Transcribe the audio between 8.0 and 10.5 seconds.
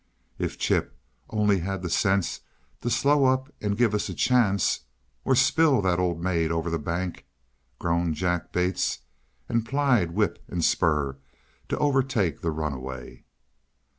Jack Bates, and plied whip